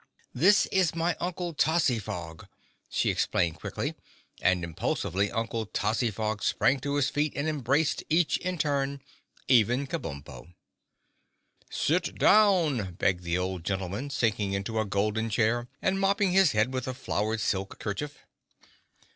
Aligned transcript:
This 0.33 0.65
is 0.71 0.95
my 0.95 1.15
Uncle 1.19 1.53
Tozzyfog," 1.53 2.47
she 2.89 3.11
explained 3.11 3.59
quickly, 3.59 3.93
and 4.41 4.63
impulsively 4.63 5.29
Uncle 5.31 5.67
Tozzyfog 5.67 6.41
sprang 6.41 6.79
to 6.79 6.95
his 6.95 7.11
feet 7.11 7.33
and 7.35 7.47
embraced 7.47 8.03
each 8.09 8.37
in 8.37 8.57
turn—even 8.57 9.85
Kabumpo. 9.85 10.55
"Sit 11.69 12.17
down," 12.17 12.93
begged 12.95 13.21
the 13.23 13.37
old 13.37 13.69
nobleman, 13.69 14.09
sinking 14.09 14.53
into 14.53 14.79
a 14.79 14.85
golden 14.85 15.29
chair 15.29 15.67
and 15.83 15.99
mopping 15.99 16.31
his 16.31 16.53
head 16.53 16.73
with 16.73 16.87
a 16.87 16.95
flowered 16.95 17.39
silk 17.39 17.77
kerchief. 17.77 18.25